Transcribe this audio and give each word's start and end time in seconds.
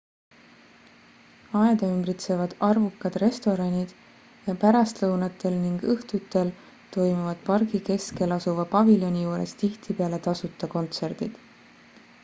aeda 1.57 1.89
ümbritsevad 1.97 2.55
arvukad 2.67 3.17
restoranid 3.23 3.93
ja 4.47 4.55
pärastlõunatel 4.63 5.53
ning 5.67 5.85
õhtudel 5.97 6.51
toimuvad 6.97 7.45
pargi 7.53 7.83
keskel 7.93 8.35
asuva 8.39 8.67
paviljoni 8.75 9.23
juures 9.29 9.57
tihtipeale 9.63 10.23
tasuta 10.31 10.75
kontsertid 10.77 11.39